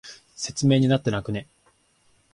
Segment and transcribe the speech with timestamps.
[0.35, 1.47] 説明になってなくね？